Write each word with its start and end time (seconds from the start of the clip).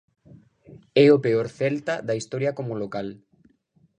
É 1.03 1.07
o 1.15 1.17
peor 1.25 1.47
Celta 1.57 1.95
da 2.07 2.17
historia 2.19 2.55
como 2.57 2.79
local. 2.83 3.07